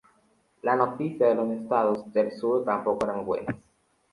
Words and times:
Las 0.63 0.77
noticias 0.77 1.29
de 1.29 1.35
los 1.35 1.51
Estados 1.51 2.11
del 2.11 2.31
sur 2.31 2.65
tampoco 2.65 3.05
eran 3.05 3.23
buenas. 3.23 3.55